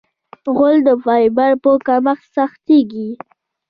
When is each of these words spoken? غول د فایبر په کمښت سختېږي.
غول 0.55 0.77
د 0.87 0.89
فایبر 1.03 1.51
په 1.63 1.71
کمښت 1.85 2.25
سختېږي. 2.35 3.09